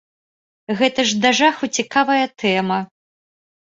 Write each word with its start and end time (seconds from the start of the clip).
Гэта 0.79 1.05
да 1.27 1.33
жаху 1.43 1.71
цікавая 1.79 2.21
тэма. 2.45 2.85